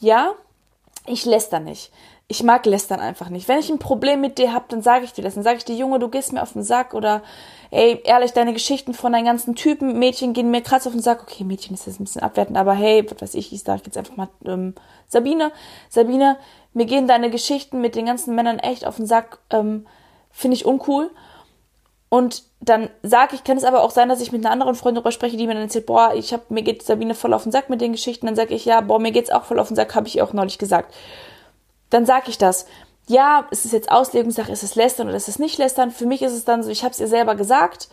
ja, 0.00 0.32
ich 1.06 1.24
läster 1.24 1.60
nicht. 1.60 1.92
Ich 2.30 2.42
mag 2.42 2.66
lästern 2.66 3.00
einfach 3.00 3.30
nicht. 3.30 3.48
Wenn 3.48 3.58
ich 3.58 3.70
ein 3.70 3.78
Problem 3.78 4.20
mit 4.20 4.36
dir 4.36 4.52
habe, 4.52 4.66
dann 4.68 4.82
sage 4.82 5.06
ich 5.06 5.14
dir 5.14 5.22
das. 5.22 5.34
Dann 5.34 5.42
sage 5.42 5.56
ich 5.56 5.64
dir, 5.64 5.74
Junge, 5.74 5.98
du 5.98 6.08
gehst 6.08 6.32
mir 6.34 6.42
auf 6.42 6.52
den 6.52 6.62
Sack 6.62 6.92
oder 6.92 7.22
ey, 7.70 8.02
ehrlich, 8.04 8.32
deine 8.32 8.52
Geschichten 8.52 8.92
von 8.92 9.12
deinen 9.12 9.24
ganzen 9.24 9.54
Typen, 9.54 9.98
Mädchen 9.98 10.34
gehen 10.34 10.50
mir 10.50 10.60
krass 10.60 10.86
auf 10.86 10.92
den 10.92 11.00
Sack. 11.00 11.22
Okay, 11.22 11.44
Mädchen 11.44 11.72
ist 11.72 11.86
jetzt 11.86 12.00
ein 12.00 12.04
bisschen 12.04 12.22
abwertend, 12.22 12.58
aber 12.58 12.74
hey, 12.74 13.04
was 13.10 13.22
weiß 13.22 13.34
ich, 13.34 13.52
ich 13.52 13.62
sage 13.62 13.82
jetzt 13.86 13.96
einfach 13.96 14.16
mal 14.16 14.28
ähm, 14.44 14.74
Sabine. 15.06 15.52
Sabine, 15.88 16.36
mir 16.74 16.84
gehen 16.84 17.08
deine 17.08 17.30
Geschichten 17.30 17.80
mit 17.80 17.94
den 17.94 18.04
ganzen 18.04 18.34
Männern 18.34 18.58
echt 18.58 18.86
auf 18.86 18.96
den 18.96 19.06
Sack. 19.06 19.38
Ähm, 19.48 19.86
Finde 20.30 20.56
ich 20.56 20.66
uncool. 20.66 21.10
Und 22.10 22.44
dann 22.60 22.90
sage 23.02 23.36
ich, 23.36 23.44
kann 23.44 23.56
es 23.56 23.64
aber 23.64 23.82
auch 23.82 23.90
sein, 23.90 24.08
dass 24.08 24.20
ich 24.20 24.32
mit 24.32 24.44
einer 24.44 24.52
anderen 24.52 24.74
Freundin 24.74 24.96
darüber 24.96 25.12
spreche, 25.12 25.36
die 25.36 25.46
mir 25.46 25.54
dann 25.54 25.62
erzählt, 25.62 25.86
boah, 25.86 26.12
ich 26.14 26.32
hab, 26.32 26.50
mir 26.50 26.62
geht 26.62 26.82
Sabine 26.82 27.14
voll 27.14 27.34
auf 27.34 27.42
den 27.42 27.52
Sack 27.52 27.70
mit 27.70 27.80
den 27.80 27.92
Geschichten. 27.92 28.26
Dann 28.26 28.36
sage 28.36 28.54
ich, 28.54 28.64
ja, 28.64 28.80
boah, 28.80 28.98
mir 28.98 29.12
geht's 29.12 29.30
auch 29.30 29.44
voll 29.44 29.58
auf 29.58 29.68
den 29.68 29.76
Sack, 29.76 29.94
habe 29.94 30.08
ich 30.08 30.20
auch 30.20 30.32
neulich 30.32 30.58
gesagt. 30.58 30.94
Dann 31.90 32.06
sage 32.06 32.28
ich 32.28 32.38
das. 32.38 32.66
Ja, 33.06 33.46
ist 33.50 33.64
es 33.64 33.72
jetzt 33.72 33.90
Auslegungssache, 33.90 34.52
ist 34.52 34.62
es 34.62 34.74
Lästern 34.74 35.08
oder 35.08 35.16
ist 35.16 35.28
es 35.28 35.38
nicht 35.38 35.58
Lästern? 35.58 35.90
Für 35.90 36.06
mich 36.06 36.22
ist 36.22 36.32
es 36.32 36.44
dann 36.44 36.62
so, 36.62 36.70
ich 36.70 36.84
habe 36.84 36.92
es 36.92 37.00
ihr 37.00 37.08
selber 37.08 37.34
gesagt 37.34 37.88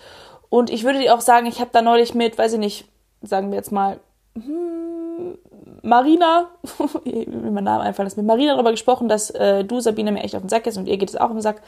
und 0.50 0.70
ich 0.70 0.84
würde 0.84 1.00
dir 1.00 1.16
auch 1.16 1.22
sagen, 1.22 1.46
ich 1.46 1.62
habe 1.62 1.70
da 1.72 1.82
neulich 1.82 2.14
mit, 2.14 2.38
weiß 2.38 2.54
ich 2.54 2.60
nicht, 2.60 2.86
sagen 3.22 3.50
wir 3.50 3.58
jetzt 3.58 3.72
mal, 3.72 4.00
hm, 4.36 5.38
Marina, 5.84 6.50
wie 7.06 7.26
mein 7.28 7.64
Name 7.64 7.84
einfallen 7.84 8.08
ist, 8.08 8.18
mit 8.18 8.26
Marina 8.26 8.54
darüber 8.54 8.72
gesprochen, 8.72 9.08
dass 9.08 9.30
äh, 9.30 9.64
du, 9.64 9.80
Sabine, 9.80 10.12
mir 10.12 10.24
echt 10.24 10.36
auf 10.36 10.42
den 10.42 10.50
Sack 10.50 10.68
ist 10.68 10.78
und 10.78 10.88
ihr 10.88 10.98
geht 10.98 11.10
es 11.10 11.16
auch 11.16 11.30
auf 11.30 11.32
den 11.32 11.42
Sack 11.42 11.62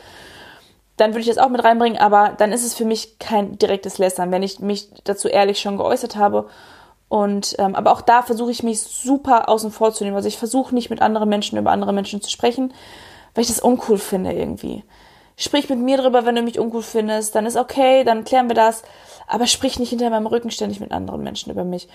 dann 0.97 1.11
würde 1.11 1.21
ich 1.21 1.27
das 1.27 1.37
auch 1.37 1.49
mit 1.49 1.63
reinbringen, 1.63 1.99
aber 1.99 2.33
dann 2.37 2.51
ist 2.51 2.65
es 2.65 2.73
für 2.73 2.85
mich 2.85 3.19
kein 3.19 3.57
direktes 3.57 3.99
Lästern, 3.99 4.31
wenn 4.31 4.43
ich 4.43 4.59
mich 4.59 4.89
dazu 5.03 5.27
ehrlich 5.27 5.59
schon 5.59 5.77
geäußert 5.77 6.15
habe. 6.15 6.49
Und 7.09 7.55
ähm, 7.57 7.75
aber 7.75 7.91
auch 7.91 8.01
da 8.01 8.21
versuche 8.21 8.51
ich 8.51 8.63
mich 8.63 8.81
super 8.81 9.47
außen 9.49 9.71
vor 9.71 9.93
zu 9.93 10.03
nehmen. 10.03 10.15
Also 10.15 10.27
ich 10.27 10.37
versuche 10.37 10.75
nicht 10.75 10.89
mit 10.89 11.01
anderen 11.01 11.29
Menschen 11.29 11.57
über 11.57 11.71
andere 11.71 11.93
Menschen 11.93 12.21
zu 12.21 12.29
sprechen, 12.29 12.73
weil 13.33 13.43
ich 13.43 13.47
das 13.47 13.59
uncool 13.59 13.97
finde 13.97 14.33
irgendwie. 14.33 14.83
Sprich 15.37 15.69
mit 15.69 15.79
mir 15.79 15.97
drüber, 15.97 16.25
wenn 16.25 16.35
du 16.35 16.41
mich 16.41 16.59
uncool 16.59 16.81
findest, 16.81 17.35
dann 17.35 17.45
ist 17.45 17.55
okay, 17.55 18.03
dann 18.03 18.23
klären 18.23 18.49
wir 18.49 18.55
das. 18.55 18.83
Aber 19.27 19.47
sprich 19.47 19.79
nicht 19.79 19.89
hinter 19.89 20.09
meinem 20.09 20.25
Rücken 20.25 20.51
ständig 20.51 20.79
mit 20.79 20.91
anderen 20.91 21.23
Menschen 21.23 21.51
über 21.51 21.63
mich. 21.63 21.87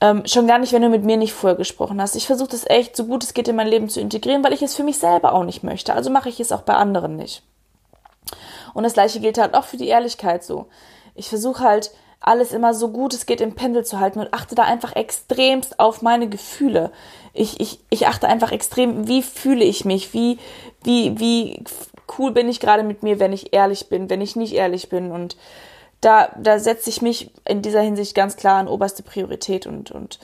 Ähm, 0.00 0.26
schon 0.26 0.48
gar 0.48 0.58
nicht, 0.58 0.72
wenn 0.72 0.82
du 0.82 0.88
mit 0.88 1.04
mir 1.04 1.16
nicht 1.16 1.32
vorher 1.32 1.56
gesprochen 1.56 2.02
hast. 2.02 2.16
Ich 2.16 2.26
versuche 2.26 2.50
das 2.50 2.68
echt, 2.68 2.96
so 2.96 3.04
gut 3.04 3.22
es 3.22 3.34
geht, 3.34 3.46
in 3.46 3.54
mein 3.54 3.68
Leben 3.68 3.88
zu 3.88 4.00
integrieren, 4.00 4.42
weil 4.42 4.52
ich 4.52 4.62
es 4.62 4.74
für 4.74 4.82
mich 4.82 4.98
selber 4.98 5.32
auch 5.32 5.44
nicht 5.44 5.62
möchte. 5.62 5.94
Also 5.94 6.10
mache 6.10 6.28
ich 6.28 6.40
es 6.40 6.50
auch 6.50 6.62
bei 6.62 6.74
anderen 6.74 7.16
nicht. 7.16 7.44
Und 8.74 8.82
das 8.82 8.94
gleiche 8.94 9.20
gilt 9.20 9.38
halt 9.38 9.54
auch 9.54 9.64
für 9.64 9.76
die 9.76 9.88
Ehrlichkeit 9.88 10.42
so. 10.42 10.66
Ich 11.14 11.28
versuche 11.28 11.62
halt 11.62 11.92
alles 12.22 12.52
immer 12.52 12.72
so 12.72 12.88
gut 12.88 13.14
es 13.14 13.26
geht 13.26 13.40
im 13.40 13.54
Pendel 13.54 13.84
zu 13.84 14.00
halten 14.00 14.20
und 14.20 14.32
achte 14.32 14.54
da 14.54 14.62
einfach 14.62 14.94
extremst 14.94 15.78
auf 15.80 16.02
meine 16.02 16.28
Gefühle. 16.28 16.92
Ich, 17.34 17.60
ich, 17.60 17.80
ich 17.90 18.06
achte 18.06 18.28
einfach 18.28 18.52
extrem, 18.52 19.08
wie 19.08 19.22
fühle 19.22 19.64
ich 19.64 19.84
mich, 19.84 20.14
wie, 20.14 20.38
wie, 20.84 21.18
wie 21.18 21.64
cool 22.18 22.30
bin 22.30 22.48
ich 22.48 22.60
gerade 22.60 22.82
mit 22.82 23.02
mir, 23.02 23.18
wenn 23.18 23.32
ich 23.32 23.52
ehrlich 23.52 23.88
bin, 23.88 24.10
wenn 24.10 24.20
ich 24.20 24.36
nicht 24.36 24.54
ehrlich 24.54 24.88
bin. 24.88 25.10
Und 25.10 25.36
da, 26.00 26.30
da 26.36 26.58
setze 26.58 26.90
ich 26.90 27.02
mich 27.02 27.30
in 27.46 27.62
dieser 27.62 27.80
Hinsicht 27.80 28.14
ganz 28.14 28.36
klar 28.36 28.58
an 28.58 28.68
oberste 28.68 29.02
Priorität 29.02 29.66
und, 29.66 29.90
und 29.90 30.18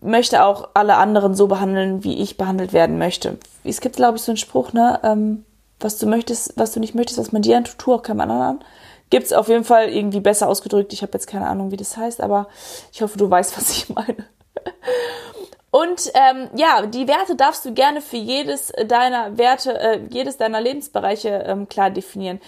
möchte 0.00 0.44
auch 0.44 0.68
alle 0.74 0.96
anderen 0.96 1.34
so 1.34 1.46
behandeln, 1.46 2.04
wie 2.04 2.22
ich 2.22 2.36
behandelt 2.36 2.72
werden 2.72 2.98
möchte. 2.98 3.38
Es 3.64 3.80
gibt, 3.80 3.96
glaube 3.96 4.16
ich, 4.16 4.22
so 4.22 4.32
einen 4.32 4.36
Spruch, 4.38 4.72
ne? 4.72 5.00
Ähm, 5.02 5.44
was 5.80 5.98
du 5.98 6.06
möchtest, 6.06 6.54
was 6.56 6.72
du 6.72 6.80
nicht 6.80 6.94
möchtest, 6.94 7.18
was 7.18 7.32
man 7.32 7.42
dir 7.42 7.56
antut, 7.56 7.78
tu 7.78 7.92
auch 7.92 8.02
keinem 8.02 8.20
anderen 8.20 8.42
an. 8.42 8.64
Gibt's 9.10 9.32
auf 9.32 9.48
jeden 9.48 9.64
Fall 9.64 9.88
irgendwie 9.88 10.20
besser 10.20 10.48
ausgedrückt. 10.48 10.92
Ich 10.92 11.02
habe 11.02 11.12
jetzt 11.14 11.26
keine 11.26 11.46
Ahnung, 11.46 11.70
wie 11.70 11.76
das 11.76 11.96
heißt, 11.96 12.20
aber 12.20 12.48
ich 12.92 13.02
hoffe, 13.02 13.18
du 13.18 13.30
weißt, 13.30 13.56
was 13.56 13.70
ich 13.70 13.88
meine. 13.88 14.28
Und 15.74 16.12
ähm, 16.14 16.50
ja, 16.54 16.86
die 16.86 17.08
Werte 17.08 17.34
darfst 17.34 17.64
du 17.64 17.74
gerne 17.74 18.00
für 18.00 18.16
jedes 18.16 18.72
deiner 18.86 19.36
Werte, 19.36 19.76
äh, 19.76 20.00
jedes 20.08 20.36
deiner 20.36 20.60
Lebensbereiche 20.60 21.44
ähm, 21.48 21.68
klar 21.68 21.90
definieren. 21.90 22.40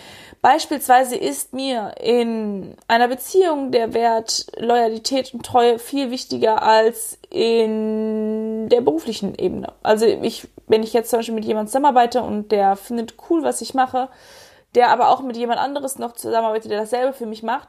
Beispielsweise 0.42 1.16
ist 1.16 1.52
mir 1.52 1.96
in 2.00 2.76
einer 2.86 3.08
Beziehung 3.08 3.72
der 3.72 3.94
Wert 3.94 4.46
Loyalität 4.56 5.34
und 5.34 5.44
Treue 5.44 5.80
viel 5.80 6.12
wichtiger 6.12 6.62
als 6.62 7.18
in 7.28 8.68
der 8.68 8.80
beruflichen 8.80 9.34
Ebene. 9.34 9.72
Also 9.82 10.06
ich, 10.06 10.46
wenn 10.68 10.84
ich 10.84 10.92
jetzt 10.92 11.10
zum 11.10 11.18
Beispiel 11.18 11.34
mit 11.34 11.46
jemandem 11.46 11.66
zusammenarbeite 11.66 12.22
und 12.22 12.52
der 12.52 12.76
findet 12.76 13.14
cool, 13.28 13.42
was 13.42 13.60
ich 13.60 13.74
mache, 13.74 14.08
der 14.76 14.90
aber 14.90 15.08
auch 15.08 15.22
mit 15.22 15.36
jemand 15.36 15.58
anderes 15.58 15.98
noch 15.98 16.12
zusammenarbeitet, 16.12 16.70
der 16.70 16.78
dasselbe 16.78 17.12
für 17.12 17.26
mich 17.26 17.42
macht, 17.42 17.68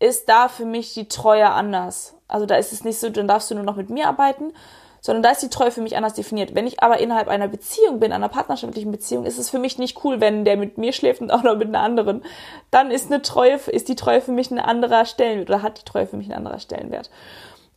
ist 0.00 0.28
da 0.28 0.48
für 0.48 0.64
mich 0.64 0.94
die 0.94 1.08
Treue 1.08 1.48
anders. 1.50 2.14
Also 2.26 2.46
da 2.46 2.56
ist 2.56 2.72
es 2.72 2.84
nicht 2.84 2.98
so, 2.98 3.10
dann 3.10 3.28
darfst 3.28 3.50
du 3.50 3.54
nur 3.54 3.64
noch 3.64 3.76
mit 3.76 3.90
mir 3.90 4.08
arbeiten, 4.08 4.52
sondern 5.00 5.22
da 5.22 5.30
ist 5.30 5.42
die 5.42 5.48
Treue 5.48 5.70
für 5.70 5.80
mich 5.80 5.96
anders 5.96 6.14
definiert. 6.14 6.54
Wenn 6.54 6.66
ich 6.66 6.82
aber 6.82 6.98
innerhalb 6.98 7.28
einer 7.28 7.48
Beziehung 7.48 8.00
bin, 8.00 8.12
einer 8.12 8.28
partnerschaftlichen 8.28 8.90
Beziehung, 8.90 9.24
ist 9.24 9.38
es 9.38 9.50
für 9.50 9.58
mich 9.58 9.78
nicht 9.78 10.04
cool, 10.04 10.20
wenn 10.20 10.44
der 10.44 10.56
mit 10.56 10.78
mir 10.78 10.92
schläft 10.92 11.20
und 11.20 11.30
auch 11.30 11.42
noch 11.42 11.56
mit 11.56 11.68
einer 11.68 11.80
anderen. 11.80 12.24
Dann 12.70 12.90
ist 12.90 13.06
eine 13.06 13.22
Treue, 13.22 13.54
ist 13.54 13.88
die 13.88 13.96
Treue 13.96 14.20
für 14.20 14.32
mich 14.32 14.50
ein 14.50 14.58
anderer 14.58 15.04
Stellenwert 15.04 15.50
oder 15.50 15.62
hat 15.62 15.80
die 15.80 15.84
Treue 15.84 16.06
für 16.06 16.16
mich 16.16 16.28
ein 16.28 16.34
anderer 16.34 16.58
Stellenwert. 16.58 17.10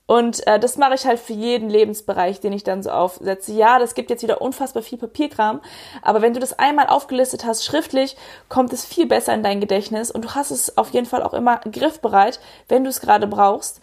Und 0.08 0.46
äh, 0.46 0.60
das 0.60 0.78
mache 0.78 0.96
ich 0.96 1.06
halt 1.06 1.20
für 1.20 1.34
jeden 1.34 1.70
Lebensbereich, 1.70 2.40
den 2.42 2.52
ich 2.52 2.64
dann 2.64 2.84
so 2.84 2.90
aufsetze. 2.90 3.54
Ja, 3.54 3.80
das 3.80 3.96
gibt 3.96 4.10
jetzt 4.10 4.24
wieder 4.24 4.42
unfassbar 4.42 4.84
viel 4.84 4.98
Papierkram, 4.98 5.62
aber 6.02 6.22
wenn 6.22 6.34
du 6.34 6.40
das 6.40 6.58
einmal 6.60 6.88
aufgelistet 6.88 7.46
hast, 7.46 7.64
schriftlich, 7.64 8.18
kommt 8.50 8.74
es 8.74 8.86
viel 8.86 9.06
besser 9.06 9.34
in 9.34 9.44
dein 9.44 9.62
Gedächtnis 9.62 10.12
und 10.12 10.26
du 10.26 10.36
hast 10.36 10.52
es 10.52 10.78
auf 10.78 10.90
jeden 10.90 11.06
Fall 11.06 11.24
auch 11.24 11.34
immer 11.34 11.60
griffbereit, 11.60 12.40
wenn 12.68 12.84
du 12.84 12.90
es 12.90 13.00
gerade 13.00 13.28
brauchst 13.28 13.82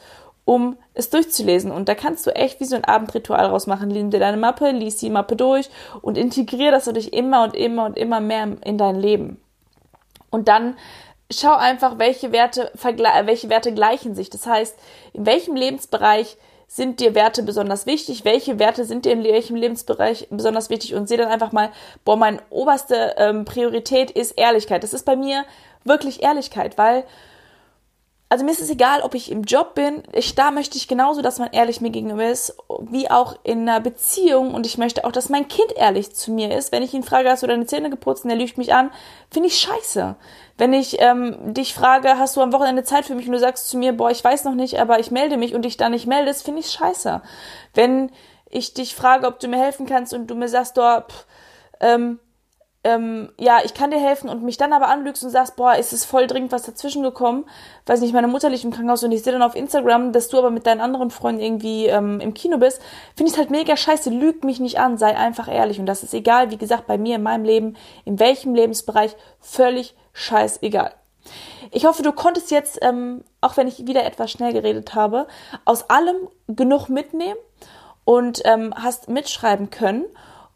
um 0.49 0.79
es 0.95 1.11
durchzulesen. 1.11 1.71
Und 1.71 1.91
da 1.91 1.95
kannst 1.95 2.27
du 2.27 2.35
echt 2.35 2.59
wie 2.59 2.65
so 2.65 2.75
ein 2.75 2.87
Abendritual 2.87 3.45
rausmachen. 3.45 3.89
Nimm 3.89 4.11
dir 4.11 4.19
deine 4.19 4.39
Mappe, 4.39 4.71
lies 4.71 4.97
die 4.97 5.11
Mappe 5.11 5.37
durch 5.37 5.69
und 6.01 6.17
integrier 6.17 6.71
das 6.71 6.87
dich 6.87 7.13
immer 7.13 7.45
und 7.45 7.55
immer 7.55 7.85
und 7.85 7.99
immer 7.99 8.21
mehr 8.21 8.57
in 8.65 8.79
dein 8.79 8.97
Leben. 8.97 9.43
Und 10.31 10.49
dann 10.49 10.77
schau 11.31 11.55
einfach, 11.55 11.99
welche 11.99 12.33
Werte, 12.33 12.71
welche 12.75 13.49
Werte 13.49 13.73
gleichen 13.73 14.15
sich. 14.15 14.31
Das 14.31 14.47
heißt, 14.47 14.77
in 15.13 15.27
welchem 15.27 15.55
Lebensbereich 15.55 16.37
sind 16.67 17.01
dir 17.01 17.15
Werte 17.15 17.43
besonders 17.43 17.87
wichtig? 17.87 18.25
Welche 18.25 18.59
Werte 18.59 18.85
sind 18.85 19.07
dir 19.07 19.13
in 19.13 19.25
welchem 19.25 19.57
Lebensbereich 19.57 20.29
besonders 20.31 20.69
wichtig? 20.69 20.95
Und 20.95 21.09
sehe 21.09 21.17
dann 21.17 21.29
einfach 21.29 21.53
mal, 21.53 21.71
boah, 22.05 22.17
meine 22.17 22.41
oberste 22.51 23.15
ähm, 23.17 23.45
Priorität 23.47 24.11
ist 24.11 24.33
Ehrlichkeit. 24.33 24.83
Das 24.83 24.93
ist 24.93 25.07
bei 25.07 25.17
mir 25.17 25.45
wirklich 25.85 26.23
Ehrlichkeit, 26.23 26.77
weil 26.77 27.05
also 28.31 28.45
mir 28.45 28.51
ist 28.51 28.61
es 28.61 28.69
egal, 28.69 29.01
ob 29.01 29.15
ich 29.15 29.31
im 29.31 29.43
Job 29.43 29.75
bin. 29.75 30.03
Ich, 30.13 30.35
da 30.35 30.51
möchte 30.51 30.77
ich 30.77 30.87
genauso, 30.87 31.23
dass 31.23 31.39
man 31.39 31.51
ehrlich 31.53 31.81
mir 31.81 31.89
gegenüber 31.89 32.29
ist, 32.29 32.55
wie 32.81 33.11
auch 33.11 33.37
in 33.43 33.63
einer 33.63 33.81
Beziehung. 33.81 34.53
Und 34.55 34.67
ich 34.67 34.77
möchte 34.77 35.07
auch, 35.07 35.13
dass 35.13 35.31
mein 35.31 35.49
Kind 35.49 35.73
ehrlich 35.77 36.15
zu 36.15 36.31
mir 36.31 36.55
ist. 36.55 36.71
Wenn 36.71 36.83
ich 36.83 36.93
ihn 36.93 37.03
frage, 37.03 37.31
hast 37.31 37.43
du 37.43 37.47
deine 37.47 37.65
Zähne 37.65 37.89
geputzt 37.89 38.25
und 38.25 38.31
er 38.31 38.37
lügt 38.37 38.59
mich 38.59 38.75
an, 38.75 38.91
finde 39.31 39.49
ich 39.49 39.59
scheiße. 39.59 40.15
Wenn 40.59 40.75
ich 40.75 41.01
ähm, 41.01 41.55
dich 41.55 41.73
frage, 41.73 42.19
hast 42.19 42.37
du 42.37 42.43
am 42.43 42.53
Wochenende 42.53 42.85
Zeit 42.85 43.07
für 43.07 43.15
mich 43.15 43.27
und 43.27 43.33
du 43.33 43.39
sagst 43.39 43.69
zu 43.71 43.79
mir, 43.79 43.95
boah, 43.95 44.11
ich 44.11 44.23
weiß 44.23 44.45
noch 44.45 44.55
nicht, 44.55 44.79
aber 44.79 44.99
ich 44.99 45.11
melde 45.11 45.39
mich 45.39 45.55
und 45.55 45.63
dich 45.63 45.79
da 45.79 45.89
nicht 45.89 46.07
meldest, 46.07 46.45
finde 46.45 46.61
ich 46.61 46.71
scheiße. 46.71 47.23
Wenn 47.73 48.11
ich 48.51 48.75
dich 48.75 48.95
frage, 48.95 49.27
ob 49.27 49.41
du 49.41 49.49
mir 49.49 49.59
helfen 49.59 49.87
kannst 49.87 50.13
und 50.13 50.27
du 50.27 50.35
mir 50.35 50.49
sagst, 50.49 50.75
boah, 50.75 51.07
pff, 51.09 51.27
ähm, 51.81 52.19
ähm, 52.85 53.31
ja, 53.39 53.59
ich 53.65 53.75
kann 53.75 53.91
dir 53.91 53.99
helfen 53.99 54.29
und 54.31 54.45
mich 54.45 54.57
dann 54.57 54.73
aber 54.73 54.89
anlügst 54.89 55.25
und 55.25 55.31
sagst, 55.31 55.57
boah, 55.57 55.75
ist 55.75 55.93
es 55.93 56.05
voll 56.05 56.29
dringend 56.29 56.53
was 56.53 56.63
dazwischen 56.63 57.03
gekommen, 57.03 57.45
weiß 57.87 58.01
nicht, 58.01 58.15
meine 58.15 58.29
Mutter 58.29 58.49
liegt 58.49 58.65
im 58.65 58.71
Krankenhaus 58.71 59.03
und 59.03 59.11
ich 59.11 59.23
sehe 59.23 59.33
dann 59.33 59.43
auf 59.43 59.57
Instagram, 59.57 60.13
dass 60.13 60.29
du 60.29 60.39
aber 60.39 60.51
mit 60.51 60.67
deinen 60.67 60.81
anderen 60.81 61.11
Freunden 61.11 61.43
irgendwie 61.43 61.87
ähm, 61.87 62.21
im 62.21 62.35
Kino 62.35 62.59
bist, 62.59 62.81
finde 63.17 63.33
ich 63.33 63.39
halt 63.39 63.51
mega 63.51 63.77
scheiße, 63.77 64.11
lüg 64.11 64.45
mich 64.45 64.61
nicht 64.61 64.79
an, 64.79 64.97
sei 64.97 65.17
einfach 65.17 65.49
ehrlich. 65.49 65.81
Und 65.81 65.87
das 65.87 66.05
ist 66.05 66.15
egal, 66.15 66.51
wie 66.51 66.57
gesagt, 66.57 66.87
bei 66.87 66.99
mir 66.99 67.17
in 67.17 67.23
meinem 67.23 67.45
Leben, 67.45 67.77
in 68.05 68.21
welchem 68.21 68.55
Lebensbereich, 68.55 69.17
völlig 69.41 69.97
scheißegal. 70.13 70.93
Ich 71.73 71.85
hoffe, 71.85 72.03
du 72.03 72.13
konntest 72.13 72.51
jetzt, 72.51 72.79
ähm, 72.83 73.25
auch 73.41 73.57
wenn 73.57 73.69
ich 73.69 73.87
wieder 73.87 74.05
etwas 74.05 74.31
schnell 74.31 74.53
geredet 74.53 74.95
habe, 74.95 75.27
aus 75.65 75.91
allem 75.91 76.17
genug 76.47 76.89
mitnehmen 76.89 77.39
und 78.05 78.41
ähm, 78.45 78.73
hast 78.75 79.09
mitschreiben 79.09 79.69
können. 79.71 80.05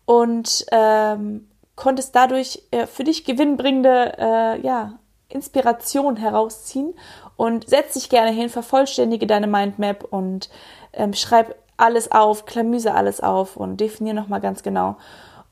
Und 0.04 0.64
ähm, 0.72 1.48
konntest 1.76 2.14
dadurch 2.14 2.62
äh, 2.70 2.86
für 2.86 3.04
dich 3.04 3.24
gewinnbringende 3.24 4.12
äh, 4.18 4.60
ja, 4.60 4.98
Inspiration 5.28 6.16
herausziehen 6.16 6.94
und 7.36 7.68
setz 7.68 7.94
dich 7.94 8.08
gerne 8.10 8.30
hin, 8.30 8.48
vervollständige 8.48 9.26
deine 9.26 9.46
Mindmap 9.46 10.04
und 10.04 10.50
ähm, 10.92 11.14
schreib 11.14 11.56
alles 11.76 12.12
auf, 12.12 12.46
klamüse 12.46 12.94
alles 12.94 13.20
auf 13.20 13.56
und 13.56 13.78
definiere 13.78 14.14
nochmal 14.14 14.40
ganz 14.40 14.62
genau. 14.62 14.96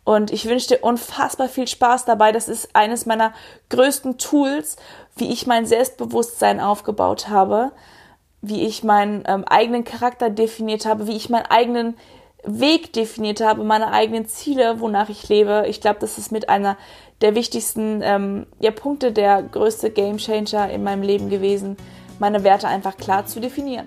Und 0.04 0.32
ich 0.32 0.48
wünsche 0.48 0.68
dir 0.68 0.84
unfassbar 0.84 1.48
viel 1.48 1.68
Spaß 1.68 2.04
dabei. 2.04 2.32
Das 2.32 2.48
ist 2.48 2.74
eines 2.74 3.06
meiner 3.06 3.32
größten 3.68 4.18
Tools, 4.18 4.76
wie 5.16 5.32
ich 5.32 5.46
mein 5.46 5.66
Selbstbewusstsein 5.66 6.60
aufgebaut 6.60 7.28
habe, 7.28 7.72
wie 8.40 8.66
ich 8.66 8.82
meinen 8.82 9.24
ähm, 9.26 9.44
eigenen 9.44 9.84
Charakter 9.84 10.30
definiert 10.30 10.86
habe, 10.86 11.06
wie 11.06 11.16
ich 11.16 11.28
meinen 11.28 11.46
eigenen 11.46 11.96
Weg 12.44 12.92
definiert 12.92 13.40
habe, 13.40 13.64
meine 13.64 13.92
eigenen 13.92 14.26
Ziele, 14.26 14.80
wonach 14.80 15.08
ich 15.08 15.28
lebe. 15.28 15.64
Ich 15.68 15.80
glaube, 15.80 15.98
das 16.00 16.18
ist 16.18 16.32
mit 16.32 16.48
einer 16.48 16.76
der 17.20 17.34
wichtigsten 17.34 18.00
ähm, 18.02 18.46
ja, 18.60 18.70
Punkte, 18.70 19.12
der 19.12 19.42
größte 19.42 19.90
Gamechanger 19.90 20.70
in 20.70 20.82
meinem 20.82 21.02
Leben 21.02 21.28
gewesen, 21.28 21.76
meine 22.18 22.44
Werte 22.44 22.68
einfach 22.68 22.96
klar 22.96 23.26
zu 23.26 23.40
definieren. 23.40 23.86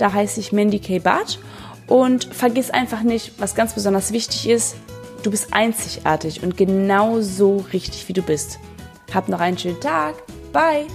Da 0.00 0.14
heiße 0.14 0.40
ich 0.40 0.50
Mandy 0.50 0.78
K. 0.78 0.98
Barth. 0.98 1.38
Und 1.86 2.24
vergiss 2.24 2.70
einfach 2.70 3.02
nicht, 3.02 3.34
was 3.38 3.54
ganz 3.54 3.74
besonders 3.74 4.12
wichtig 4.12 4.48
ist, 4.48 4.76
du 5.22 5.30
bist 5.30 5.52
einzigartig 5.52 6.42
und 6.42 6.56
genau 6.56 7.20
so 7.20 7.64
richtig, 7.72 8.08
wie 8.08 8.12
du 8.14 8.22
bist. 8.22 8.58
Hab 9.12 9.28
noch 9.28 9.40
einen 9.40 9.58
schönen 9.58 9.80
Tag. 9.80 10.14
Bye! 10.52 10.86